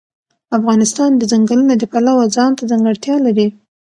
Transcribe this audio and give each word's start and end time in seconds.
افغانستان 0.57 1.11
د 1.17 1.21
ځنګلونه 1.31 1.73
د 1.77 1.83
پلوه 1.91 2.23
ځانته 2.35 2.63
ځانګړتیا 2.71 3.15
لري. 3.25 3.47